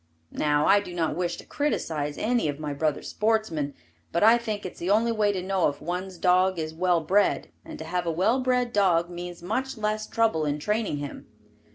[0.33, 3.75] Now I do not wish to criticize any of my brother sportsmen,
[4.11, 7.01] but I think it is the only way to know if one's dog is well
[7.01, 11.27] bred, and to have a well bred dog means much less trouble in training him.